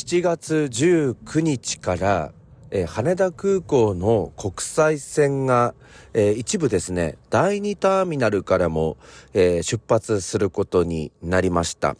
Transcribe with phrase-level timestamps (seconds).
[0.00, 2.32] 7月19日から
[2.72, 5.74] えー、羽田空港の国際線が、
[6.14, 8.96] えー、一部ですね、第2ターミナルからも、
[9.34, 11.96] えー、出発することになりました。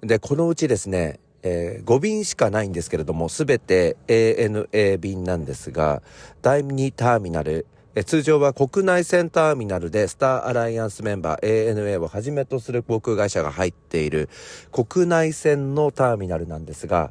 [0.00, 6.02] で、このうちですね、え5便しかないんですけれども、すべて ANA 便なんですが、
[6.40, 7.66] 第2ターミナル、
[8.04, 14.28] 通常は国内線ターミナルでスターアライアンスメンバー ANA をはじめとする航空会社が入っている
[14.70, 17.10] 国内線のターミナルなんですが、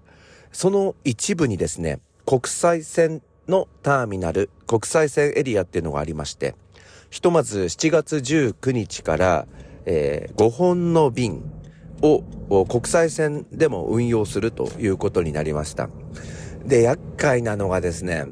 [0.53, 6.55] その一部にですね、国際線のターミナル、国際線エリアっていうのがありまして、
[7.09, 9.47] ひとまず7月19日から、
[9.85, 11.43] えー、5本の便
[12.01, 12.23] を
[12.65, 15.89] 国際線でも運用するということになりました。
[16.65, 18.27] で、厄介なのがですね、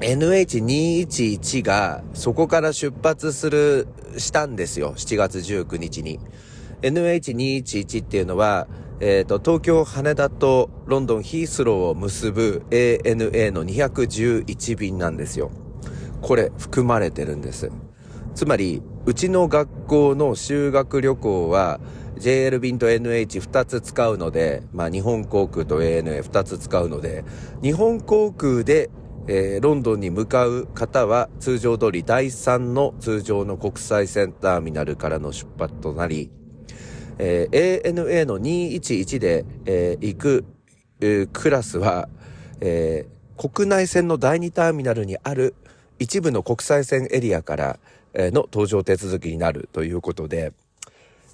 [0.00, 4.94] NH211 がそこから出発する、したんですよ。
[4.96, 6.20] 7月19日に。
[6.82, 8.66] NH211 っていうのは、
[9.00, 15.50] えっ、ー、と、東京羽田とロンドンヒースローを結ぶ ANA の211便なんですよ。
[16.20, 17.70] これ含まれてるんです。
[18.34, 21.80] つまり、うちの学校の修学旅行は
[22.16, 27.24] JL 便と NH2 つ使うので、まあ日本航空と ANA2 つ使うので、
[27.62, 28.90] 日本航空で
[29.26, 36.30] えー、ロンドンに向かう方は通常通り第3の通常の国際線ターミナルからの出発となり、
[37.18, 40.44] えー、ANA の211で、えー、行く、
[41.00, 42.08] えー、クラスは、
[42.60, 45.54] えー、国内線の第2ターミナルにある
[45.98, 47.78] 一部の国際線エリアから、
[48.12, 50.52] えー、の搭乗手続きになるということで、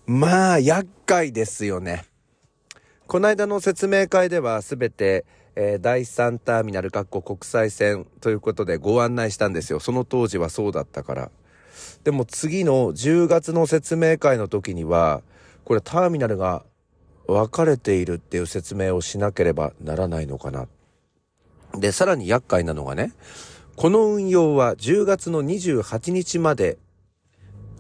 [0.07, 2.05] まあ、厄介ですよね。
[3.07, 5.25] この間の説明会ではすべて、
[5.63, 9.79] えー、第3ターミナル、国際線ということでご案内したんですよ。
[9.79, 11.31] その当時はそうだったから。
[12.03, 15.21] でも次の10月の説明会の時には、
[15.65, 16.65] これターミナルが
[17.27, 20.67] 分かれているっていう説明をしなければならないのかな。
[21.75, 23.13] で、さらに厄介なのがね、
[23.77, 26.79] この運用は10月の28日まで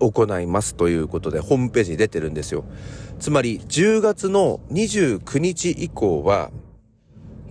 [0.01, 2.67] 行いますということでホームページに出てるんですよ。
[3.19, 6.51] つまり10月の29日以降は、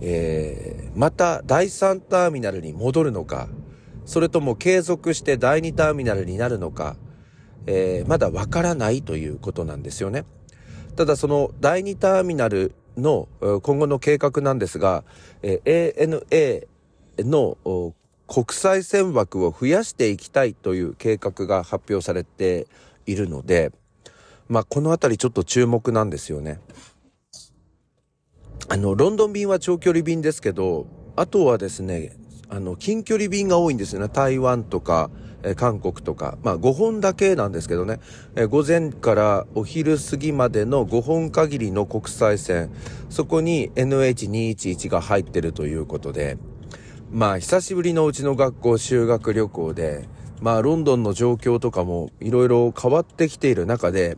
[0.00, 3.48] えー、また第3ターミナルに戻るのか、
[4.04, 6.96] それとも継続して第2ターミナルになるのか、
[7.66, 10.24] えー、まだわからないということなんですよね。
[10.96, 13.28] ただその第2ターミナルの
[13.62, 15.04] 今後の計画なんですが、
[15.42, 16.66] えー、ANA
[17.18, 17.94] の
[18.26, 22.66] 国際線枠を増やしていきたいという計画が発表されて
[23.06, 23.72] いるので、
[24.48, 26.60] まあ、このあたりちょっと注目なんですよね。
[28.72, 30.86] あの、ロンドン便は長距離便ですけど、
[31.16, 32.12] あとはですね、
[32.48, 34.08] あの、近距離便が多いんですよね。
[34.08, 35.10] 台湾とか、
[35.42, 37.98] え韓国とか、まあ5本だけなんですけどね、
[38.36, 42.70] え午前からお昼過ぎまでの5本限りの国際線、
[43.08, 46.38] そこに NH211 が入ってるということで、
[47.10, 50.08] まあ久しぶりのうちの学校修学旅行で、
[50.40, 54.16] まあロンドンの状況とかもいろいろ変わってきている中で、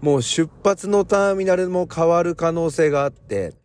[0.00, 3.59] もう出発のターミナルも変わる可能性があって、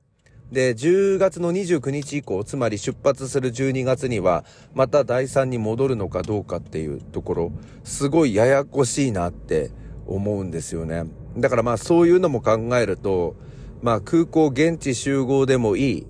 [0.52, 7.52] で、10月の29日以降、つまり出発する12月には、また第3に戻るのかどうかっていうところ、
[7.84, 9.72] すごいややこしいなって
[10.06, 11.06] 思うんですよね。
[11.38, 13.36] だからまあそういうのも考えると、
[13.82, 16.08] まあ空港現地集合でもいい、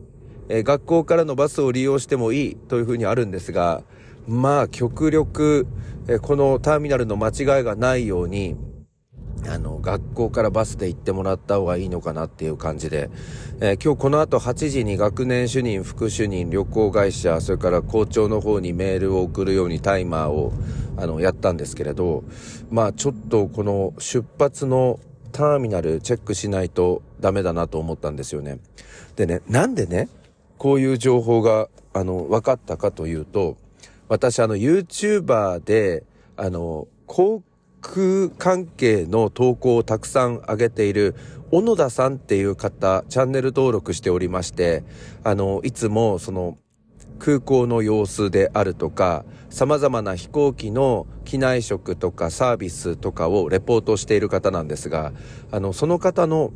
[0.50, 3.84] え学校からのバスを利用してもいいというふうにあるんですが、
[4.28, 5.66] まあ極力、
[6.08, 8.56] えこのターミナルの間違いがないように、
[9.50, 13.10] あの、学校からバスで行ってもらった方がいいのかなっていう感じで、
[13.60, 20.54] えー、今日この後8時に学年主任、副主任、旅行会社、それから校長の方にメールを送るようにタイマーを、
[20.98, 22.24] あの、やったんですけれど、
[22.70, 25.00] まあちょっとこの出発の
[25.32, 28.60] ターミナルチェックしないとダメだなと思ったんですよね。
[29.16, 30.10] でね、なんでね、
[30.58, 33.58] こういう情報が、あの、分かったかというと、
[34.08, 36.04] 私あの YouTuber で、
[36.38, 37.44] あの、航
[37.86, 41.16] 空関係の投稿をたくさん上げている
[41.52, 44.84] 小野田さんっていう方、チャンネル登録しておりまして、
[45.24, 46.58] あの、いつもその
[47.20, 55.14] 空港の様子であるとか、様々な飛行機の機内食とかサービスとかをレポートしている方なんですが、
[55.52, 56.52] あの、その方の、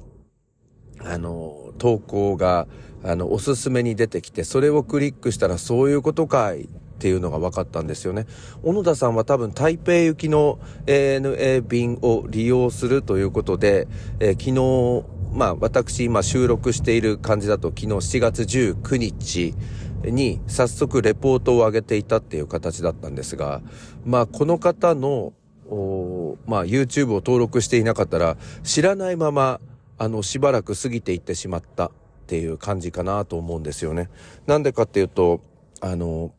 [1.00, 2.68] あの、投稿が、
[3.04, 6.68] あの、おすすめに出てきて、それをクリックしたらそういうことかいっ
[7.00, 8.28] っていうのが分かったんですよね。
[8.62, 13.88] 小野田さんは多分台北行きの ANA 便を利用するということで、
[14.20, 19.56] えー、昨日、まあ私今収録している感じだと昨日7月19日
[20.04, 23.62] に早速レポートを上げていたっていう形だったんですが、
[24.06, 25.32] まあこの方の、
[26.46, 29.62] まあ YouTube を登録していなかったら知らないまま
[29.98, 31.92] あのしばらく過ぎていってしまったっ
[32.28, 34.10] ていう感じかなと思うんですよね。
[34.48, 35.42] なんでかっていうと、
[35.82, 36.32] あの、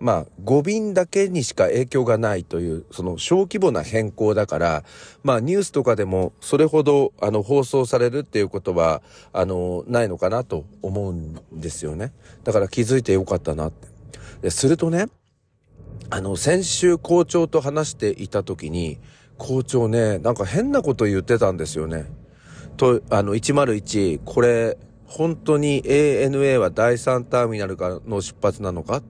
[0.00, 4.84] まあ、5便だけにしか影響がないという、その小規模な変更だから、
[5.22, 9.02] まあ、ニュースとかでもそれほど、あの、放送されるっていうことは、
[9.34, 12.12] あの、ないのかなと思うんですよね。
[12.44, 13.88] だから気づいてよかったなって。
[14.40, 15.08] でするとね、
[16.08, 18.98] あの、先週校長と話していた時に、
[19.36, 22.06] 校長ね、なんか変なこと言ってたんですよね。
[22.78, 29.02] と、あの、101、これ、本当に ANA は第3ターミナルからの出発なのか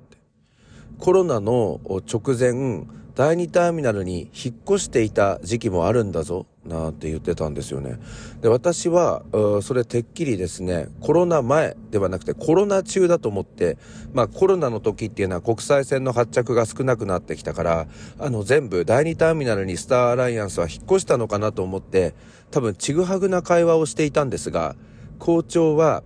[1.00, 7.98] コロナの直前、第2ターミナルに引っ越していた時期もあるんだぞ、なんて言ってたんですよね。
[8.42, 9.22] で、私は、
[9.62, 13.78] それてっきりですね、コロナ前ではなくてコロナ中だと思って、
[14.12, 17.86] まあコロナの時っていうのは国際線の発着が少なくなってきたから、
[18.18, 22.14] あの全部第2ターミナルにスターアライアンスは引っ越したのかなと思って、
[22.50, 24.76] 多分ちぐはぐな会話をしていたんですが、
[25.18, 26.02] 校長は、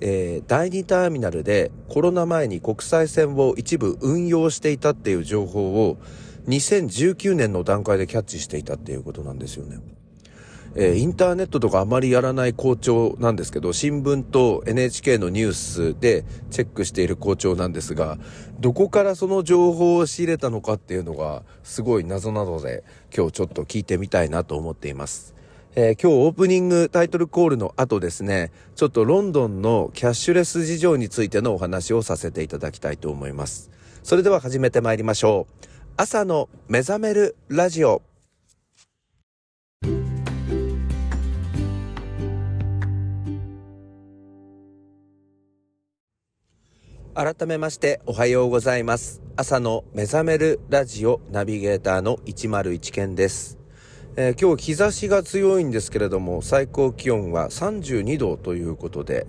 [0.00, 5.96] えー、第2ターミナルでコロナ前に国際線を一部運用していたっていう情報を
[6.48, 9.78] 2019年の段階でキャッチしていたっていうことなんですよね。
[10.78, 18.18] えー、インターネットとかあまりやらない校長なんですけど、新聞と NHK のニュースでチェックしている校長なんですが、
[18.60, 22.84] どこからその情報を仕入れたのかっていうのがすごい謎なので、
[23.16, 25.35] 今日ちょっと聞いてみたいなと思っています。
[25.78, 33.70] えー、今日オープニングタイトルコールの後ですね、ちょっとロンドンのキャッシュレス事情についてのお話をさせていただきたいと思います。
[34.02, 35.66] それでは始めてまいりましょう。
[35.98, 38.00] 朝の目覚めるラジオ。
[47.12, 49.20] 改めましておはようございます。
[49.36, 53.65] 朝の目覚めるラジオナビゲーターの101健です。
[54.18, 59.26] えー、今日日差しが強いんですけれども、最高気温は32度ということで、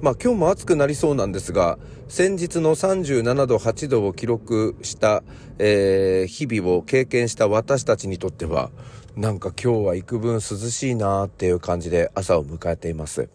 [0.00, 1.78] まあ今日も暑くなりそうなんですが、
[2.08, 5.22] 先日の37度、8度を記録した、
[5.60, 8.72] えー、日々を経験した私たちにとっては、
[9.14, 13.28] なんか今日は幾分涼しいなーっていう感じで朝を迎えています。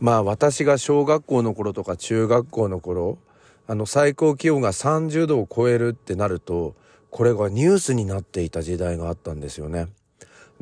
[0.00, 3.18] まあ私が小学校の頃とか中学校の頃、
[3.68, 6.74] あの最高気温が30度を超えるってなると、
[7.10, 9.86] これがニュースになっていた時代があったんですよね。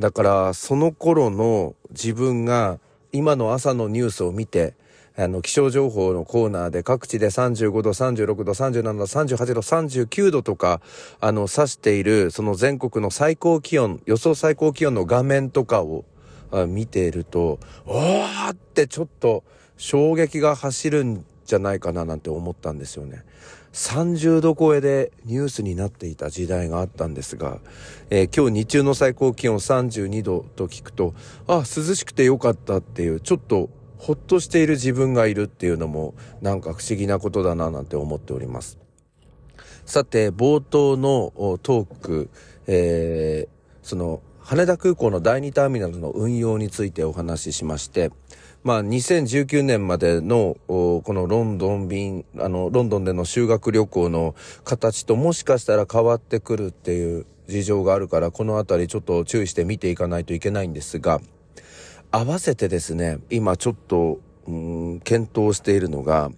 [0.02, 2.80] だからその頃の自分が
[3.12, 4.74] 今の朝のニュースを見て、
[5.16, 10.80] あの、気象情報のコーナーで各地で35度、36度、37度、38度、39度とか、
[11.20, 16.04] あの、指している、その全国の最高気温、予想最高気温の画面とかを
[16.66, 19.44] 見ていると、おーってちょっと
[19.76, 23.22] 衝撃が走るんじゃないかななんて思ったんですよね。
[23.72, 27.60] 30度超えでニュースになっていた時代があったんですが、
[28.10, 31.14] えー、今日日中の最高気温32度と聞くと、
[31.46, 38.78] あ、涼しくてよかったっていう、ちょっとほっとしている自分がいるっていうのもなんか不思議なことだななんて思っております。
[39.86, 41.32] さて、冒頭の
[41.62, 42.30] トーク、
[42.66, 48.10] えー、その、羽田空港の第2ターミナルの運用についてお話ししまして、
[48.64, 61.20] まあ、2019年までの、このロンドン便、あの、ロンドンでの修学旅行の形ともしかしたら変わってくるっていう事情があるから、このあたりちょっと注意して見ていかないといけないんですが、
[62.12, 66.30] 合わせてですね、今ちょっと、うん、検討しているのが、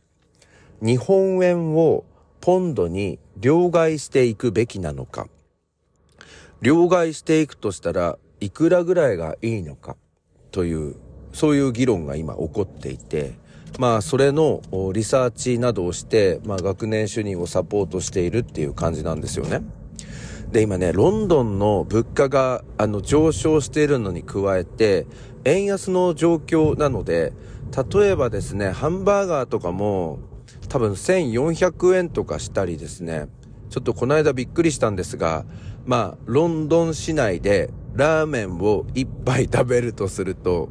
[0.80, 2.04] 日本円を
[2.40, 5.28] ポンドに両替していくべきなのか、
[6.62, 9.96] 両替していくとしたらいくらぐらいがいいのか
[10.50, 10.96] という
[11.34, 13.34] そういう議論が今起こっていて、
[13.78, 14.62] まあ、それの
[14.94, 19.62] リサーチなどをして、まあ、学年主任をサポートしているっていう感じなんですよね。
[20.52, 25.06] で、今ね、ロンドンの物価が、あの、上昇しているのに加えて、
[25.44, 27.32] 円安の状況なので、
[27.92, 30.20] 例えばですね、ハンバーガーとかも、
[30.68, 33.26] 多分1400円とかしたりですね、
[33.70, 35.44] ちょっとこの間びっくりしたんですが、
[35.84, 40.68] まあ、ロンドン市内でラーメンを一杯食べるとすると、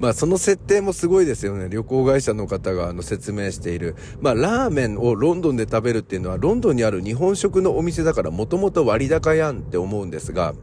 [0.00, 1.68] まあその設定もすごいですよね。
[1.68, 3.94] 旅行会社の方があの説明している。
[4.20, 10.54] まあラーメンをロンドンで食べるっていうのはロンドンにある日本食のお店だからもともと割高やんって思うんですが、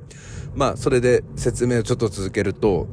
[0.56, 2.88] まあそれで説明をちょっと続けると、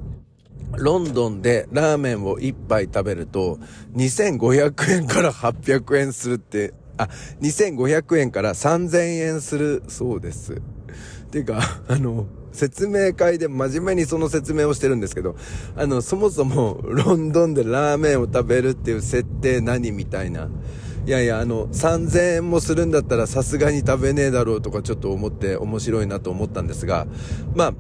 [0.76, 3.58] ロンドンでラーメンを一杯食べると
[3.94, 7.08] 2500円から800円するって、あ、
[7.40, 10.60] 2500円から3000円するそうです。
[11.30, 15.36] てか、あの、説明会で真面目にその説明をしてるんですけど、
[15.76, 20.48] あの、そもそもロンドンでラーメンを食べるっていう設定何みたいな。
[21.06, 27.06] いやいや、あの、3000円もするんだったらさすがに食べねえだろうとかちょっと思って面白いなと思ったんですが、
[27.54, 27.74] まあ、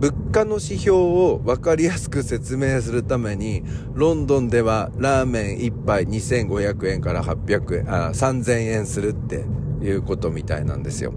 [0.00, 3.62] 物価の指標を分かりやすく説明するために、
[3.92, 9.44] ロンドンではラーメン1杯2500円から800円、あ、3000円するって
[9.82, 11.12] いうことみたいなんですよ。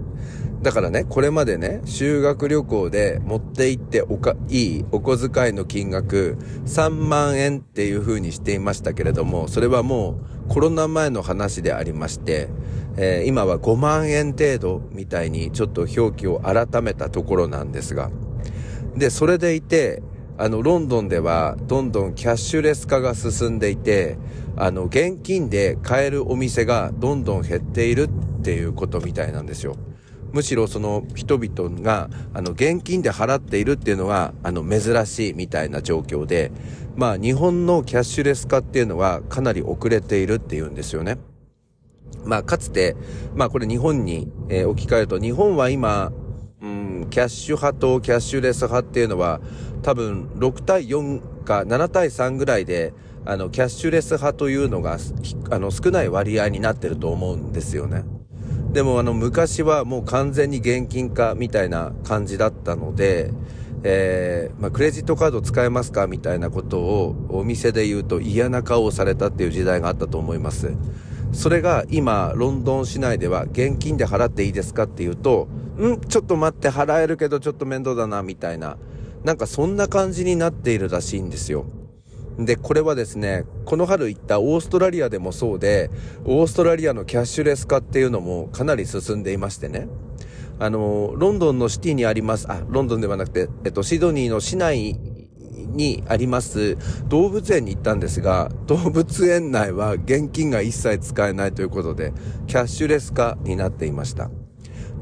[0.62, 6.36] だからね、これまでね、修学旅行で持って行っておか、いいお小遣いの金額
[6.66, 12.48] 3万円っていう風にしていましたけれども、それはもうコロナ前の話でありまして、
[12.96, 18.10] えー、今は5万円程度みたいにちょっと表記を改めたところなんですが。
[18.96, 20.02] で、それでいて、
[20.38, 24.18] あの、ロンドンではどんどんキャッシュレス化が進んでいて、
[24.56, 29.76] あの、現金で買えるお店がどんどん減っているっていうことみたいなんですよ。
[30.32, 36.52] むしろその人々が、あの、現金で払っているっていうのは、あの、珍しいみたいな状況で、
[36.96, 41.18] まあ、日本のキャッシュレス化っていうのはかなり遅れているっていうんですよね。
[42.24, 42.96] まあ、かつて、
[43.34, 46.12] まあ、これ日本に、えー、置き換えると、日本は今、
[46.60, 49.40] うん、キャッシュ派とキャッシュレス派っていうのは、
[49.82, 52.92] 多分6対4か7対3ぐらいで、
[53.24, 54.98] あの、キャッシュレス派というのが、
[55.50, 58.04] あの、少ない割合になってると思うんですよね。
[58.72, 63.32] でもあの昔はもう完全に現金化みたいな感じだったので、
[63.82, 70.72] えー、まあ、クレジットカード使えますかみたいなことをお店で言うと嫌な顔をされたっていう時代があったと思います。
[71.32, 75.48] それが今、ロンドン市内では現金で払っていいですかって言うと、
[75.80, 78.76] んちょっと待って払えるけどちょっと面倒だな、みたいな。
[79.24, 81.66] なんかそんな感じになっているらしいんですよ。
[82.38, 85.90] で、これはですね、この春行ったオーストラリアでもそうで、
[86.24, 89.88] オーストラリアのキャッシュレス化っていうのもかなり進んでいましてね。
[90.60, 94.98] あの、ロンドンのシティにあります、あ、ロンドンではなくて、えっと、シドニーの市内
[95.68, 96.76] にあります
[97.08, 102.12] 動物園に行ったんですが、動物園内は現金が一切使えないということで、
[102.46, 104.30] キャッシュレス化になっていました。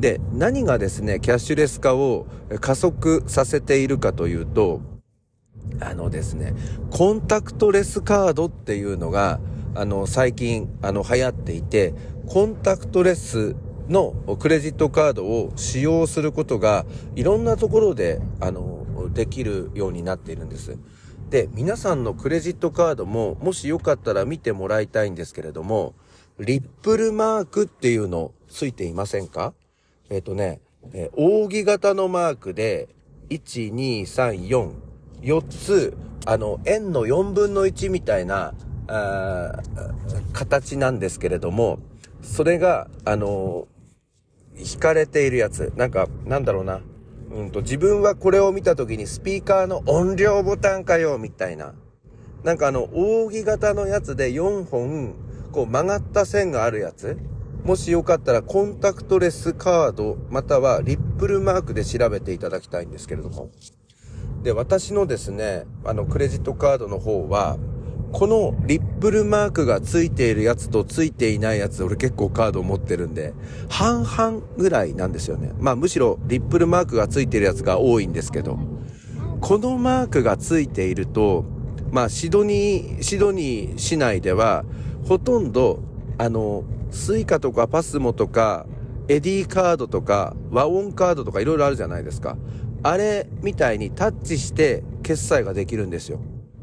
[0.01, 2.27] で、何がですね、キャッシュレス化を
[2.61, 4.96] 加速させているかというと、
[5.81, 6.55] あのですね、
[6.91, 9.41] コンタクトレスカードっていうのが、
[9.75, 11.95] あの、最近、あの、流行っていて、
[12.27, 13.55] コンタクトレス
[13.89, 20.79] のクレジットカードを使用することが、いろんなところで、あの、できるようになっているんです。
[21.31, 25.95] で、皆さんのクレジットカードも、もしよかったら見てもらいたいんですけれども、
[26.39, 29.55] リップルマークっていうのついていませんか？
[30.11, 30.61] えっ、ー、とね、
[30.93, 32.89] えー、扇形のマークで、
[33.31, 34.73] 1、2、3、4、
[35.23, 38.55] 4つ、あの、円の4分の1みたいな、
[38.89, 39.61] あ
[40.33, 41.79] 形なんですけれども、
[42.23, 43.67] それが、あの
[44.59, 45.73] 引かれているやつ。
[45.77, 46.81] なんか、なんだろうな。
[47.31, 51.75] うんと、自分はこれを見た時にスピーカーの音量ボタンかよ、みたいな。
[52.43, 55.15] なんかあの、扇形のやつで4本、
[55.53, 57.17] こう曲がった線があるやつ。
[57.65, 63.51] もしよかったらコンタクトレスカード、またはリップルマークで調べていただきたいんですけれども。
[64.47, 67.59] で、私のですね、あの、クレジットカードの方は、
[68.13, 73.35] このリップルマークがついているやつとついていないやつ、俺結構カードを持ってるんで、
[73.69, 75.51] 半々ぐらいなんですよね。
[75.59, 78.57] まあむしろリップルマークがついているやつが多いんですけど、
[79.41, 81.45] このマークがついていると、
[81.91, 84.65] まあシドニー、シドニー市内では、
[85.09, 85.81] ほとんど、
[86.19, 86.63] あの、
[86.93, 88.65] Suicaとか PASMOとか、
[89.09, 92.37] Edyカードとか、 WAONカードとかいろいろあるじゃないですか。
[92.89, 96.21] あれみたいにタッチして決済ができるんですよ。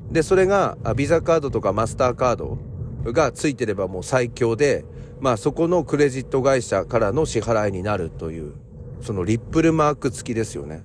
[0.09, 2.57] で、それが、ビザカードとかマスターカード
[3.03, 4.85] がついてればもう最強で、
[5.19, 8.53] まあそこのクレジット会社からの支払いになるという、
[9.01, 10.83] そのリップルマーク付きですよね。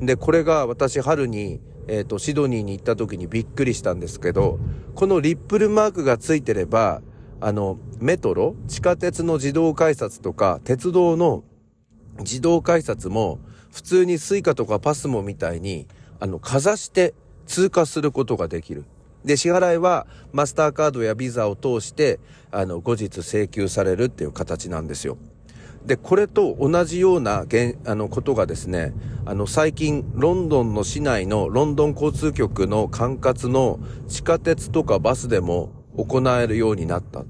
[0.00, 4.58] で、これが私春に、えっ、ー、と、シドニーに行った時にびっくりしたんですけど、
[4.94, 7.02] このリップルマークが付いてれば、
[7.42, 11.44] あの、メトロ、地下鉄の自動改札とか、鉄道の
[12.20, 13.38] 自動改札も、
[13.72, 15.88] 普通にスイカとかパスモみたいに、
[16.20, 17.14] あの、かざして
[17.46, 18.84] 通過することができる。
[19.24, 25.16] で、支払いはマスターカードやビザを通して、あの、後日請求されるっていう形なんですよ。
[25.86, 27.44] で、これと同じような、
[27.86, 28.92] あの、ことがですね、
[29.24, 37.26] あの、最近、ロンドンの市内のロンドン交通局の管轄の地下鉄とかバスでも行えるようになったと。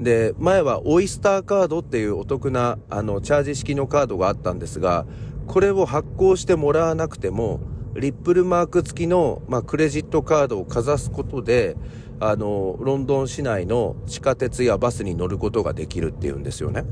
[0.00, 5.06] で、前はオイスターカードっていうお得な、あの、チャージ式のカードがあったんですが、
[5.48, 7.60] これを発行してもらわなくても、
[7.96, 11.76] リップルマーク付きの、まあ、クレジットカードをかざすことで、
[12.20, 16.84] あの、ロンドン市内の地下鉄やバスに乗ることができるっていうんですよね。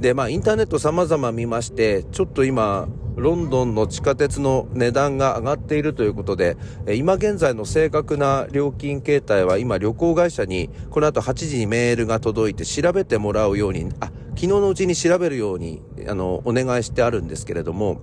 [0.00, 6.56] で、まあ、インターネット様々見まして、ちょっと今、ロンドンの地下鉄の値段が上がっているということで、
[6.94, 18.00] 今現在の正確な料金形態は今旅行会社にこの後8時にメールが届いて調べてもらうように、あ、昨日のうちに調べるように、あの、お願いしてあるんですけれども、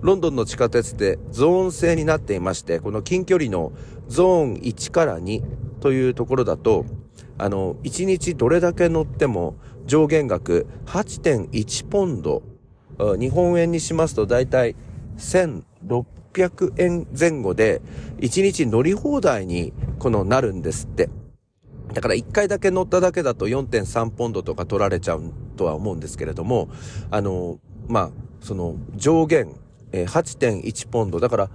[0.00, 3.70] ロンドンの地下鉄でゾーン制になっていまして、この近距離の
[4.08, 5.44] ゾーン1から2
[5.78, 6.84] というところだと、
[7.38, 9.56] あの、1日どれだけ乗っても
[9.86, 12.42] 上限額8.1ポンド、
[13.18, 14.74] 日本円にしますと大体
[15.16, 17.80] 1600円前後で
[18.18, 21.08] 1日乗り放題にこのなるんですって。
[21.92, 26.68] だから1回だけ乗っただけだと4.3ポンドとか取られちゃうとは思うんですけれども、
[27.10, 29.54] あの、まあ、その上限、
[29.92, 31.20] 8.1ポンド。
[31.20, 31.50] だから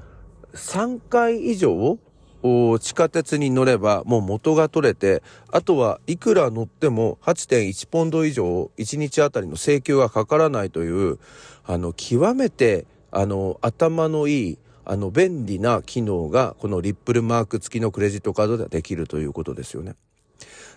[0.54, 2.00] 3回以上
[2.43, 5.21] 地下鉄に乗ればもう元が取れて、
[5.51, 11.19] あとはいくら乗っても8.1ポンド以上1日あたりの請求がかからないという、
[11.65, 19.95] あの、極めて、あの、頭のいい、あの、便利な機能が、このリップルマーク付きのクレジットカードではできるということですよね。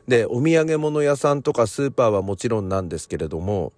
[0.07, 3.73] で、お土産物屋さんとかスーパーはもちろんなんですけれども、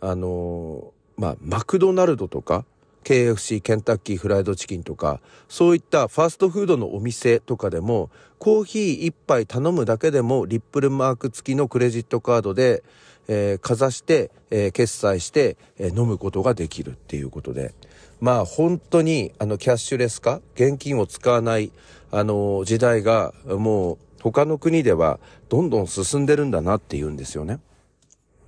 [0.00, 2.64] あの、まあ、マクドナルドとか、
[3.04, 12.82] KFC、ケンタッキーフライドチキンとか、そういったファーストフードのお店とかでも、コーヒー一杯頼むだけでも、リップルマーク付きのクレジットカードで、
[13.28, 17.74] えー、かざして、えー、決済して、えー、飲むことができるっていうことで。
[18.20, 21.72] まあ本当に、あの、キャッシュレス化、現金を使わない、
[22.10, 25.20] あの、時代が、もう、他の国では
[25.50, 27.60] どんどん進んでるんだなって言うんですよね。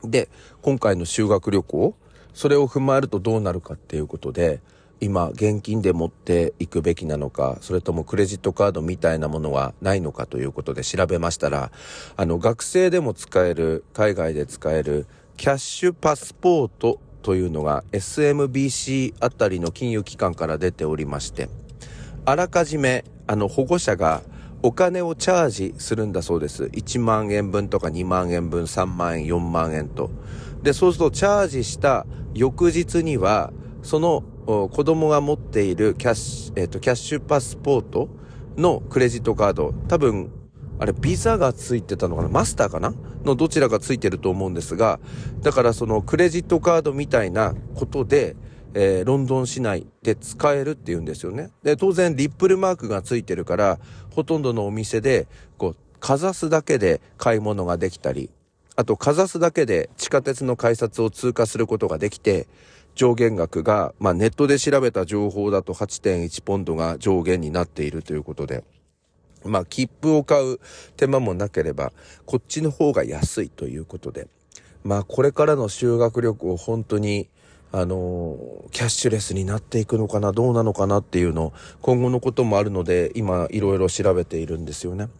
[0.02, 0.30] で、
[0.62, 1.94] 今回の修学旅行、
[2.36, 4.60] それを踏まえるとどうなるかっていうことで、
[5.00, 11.72] 今、現金で持っていくべきなのか、それともクレジットカードみたいなものはないのかということで調べましたら、
[12.14, 15.06] あの、学生でも使える、海外で使える、
[15.38, 21.48] キャッシュパスポートというのが SMBC あたりの金融機関から出ておりまして、
[22.26, 24.20] あらかじめ、あの、保護者が
[24.66, 26.64] お金をチャージするんだそうです。
[26.64, 30.10] 1万円分とか2万円分、3万円、4万円と。
[30.60, 32.04] で、そうするとチャージした
[32.34, 33.52] 翌日には、
[33.84, 38.08] その子供が持っているキャッシュ、えっ、ー、と、キャッシュパスポート
[38.56, 40.32] のクレジットカード、多分、
[40.80, 42.28] あれ、ビザがついてたのかな？
[42.28, 42.92] マスターかな？
[43.24, 44.98] のどちらがついてると思うんですが、
[45.42, 48.34] だからそのクレジットカードみたいなことで、
[48.78, 51.50] えー、ロンドン市内で使えるって言うんですよね。
[51.62, 53.78] で、当然リップルマークがついてるから、
[54.10, 58.28] ほとんどのお店で、こう、かざすだけで買い物ができたり、
[58.76, 62.48] あと、かざすだけで地下鉄の改札を通過することができて、
[62.94, 68.62] 上限額が、まあネットで調べた情報だと8.1ポンドが上限になっているということで、
[69.42, 70.60] まあ切符を買う
[70.98, 71.94] 手間もなければ、
[72.26, 74.28] こっちの方が安いということで、
[74.84, 77.30] まあこれからの修学旅行本当に
[77.78, 78.38] あの、
[78.70, 85.10] キャッシュレスになっていくのかな、どうなのかなっていうの、今後のこともあるので、今、いろいろ調べているんですよね。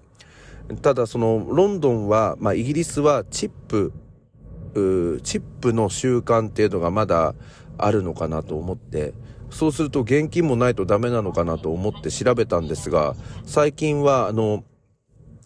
[0.81, 3.93] ただ、その、ロンドンは、まあ、イギリスはチップ、
[5.23, 7.35] チップの習慣っていうのがまだ
[7.77, 9.13] あるのかなと思って、
[9.51, 14.65] そうすると現金もないとダメなのかなと思って調べたんですが、最近は、あの、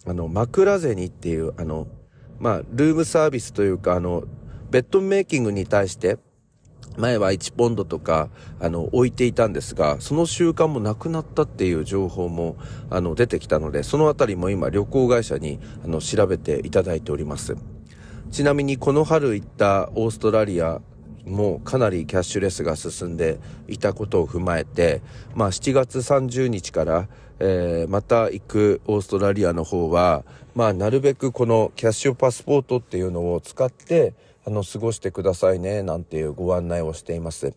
[0.05, 1.87] あの、枕ゼニっていう、あの、
[2.39, 4.23] まあ、ルームサービスというか、あの、
[4.69, 6.17] ベッドメイキングに対して、
[6.97, 12.57] 前は1ポンドとか、あの、置いていたんですが、その習慣もなくなったっていう情報も、
[12.89, 17.55] あの、出てきたので、そのあたりも今、旅行会社に、あの、調べていただいております。
[18.31, 20.81] ちなみに、この春行ったオーストラリア
[21.25, 25.01] もかなりキャッシュレスが進んでいたことを踏まえて、
[25.35, 27.07] まあ、7月30日から、
[27.39, 30.23] えー、また行くオーストラリアの方は、
[30.55, 34.13] まあ、なるべくこのキャッシュパスポートっていうのを使って、
[34.45, 37.53] あの、過ごしてくださいね、なんていうご案内をしています。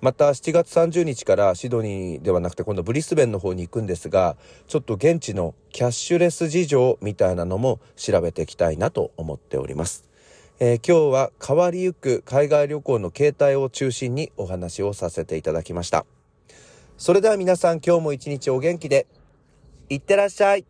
[0.00, 4.36] また7月30日からシドニーではなくて今度ブリスベンの方に行くんですが、
[4.66, 10.04] ちょっと現地のキャッシュレス事情みたいなのも調べていきたいなと思っております。
[10.58, 16.06] えー、今日は変わりゆく海外旅行の形態を中心にお話をさせていただきました。
[16.98, 19.06] それでは皆さん今日も一日お元気で、
[19.88, 20.64] いってらっしゃい。